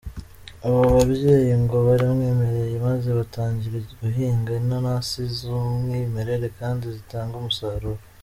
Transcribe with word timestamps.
Abo 0.65 0.79
babyeyi 0.95 1.53
ngo 1.63 1.77
baramwemereye 1.87 2.75
maze 2.87 3.09
batangira 3.19 3.77
guhinga 3.99 4.49
inanasi 4.61 5.21
z’umwimerere 5.35 6.47
kandi 6.59 6.83
zitanga 6.95 7.33
umusaruro. 7.37 8.01